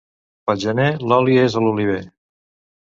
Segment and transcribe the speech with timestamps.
[0.51, 2.03] Pel gener l'oli és a l'oliver.